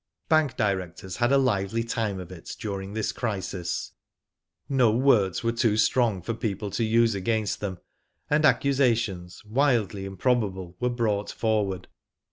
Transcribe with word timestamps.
Bank 0.29 0.57
directors 0.57 1.17
had 1.17 1.31
a 1.31 1.37
lively 1.37 1.83
time 1.83 2.19
of 2.19 2.31
it 2.31 2.55
during 2.59 2.93
this 2.95 3.11
crisis. 3.11 3.91
No 4.67 4.89
words 4.89 5.43
were 5.43 5.51
too 5.51 5.77
strong 5.77 6.23
for 6.23 6.33
people 6.33 6.71
to 6.71 6.83
use 6.83 7.13
against 7.13 7.59
them, 7.59 7.77
and 8.27 8.43
accusations, 8.43 9.45
wildly 9.45 10.05
improbable} 10.05 10.75
were 10.79 10.89
brought 10.89 11.29
forward. 11.31 11.87